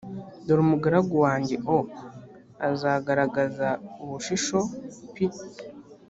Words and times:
dore 0.45 0.61
umugaragu 0.65 1.15
wanjye 1.25 1.55
o 1.77 1.79
azagaragaza 2.69 3.67
ubushishop 4.03 4.67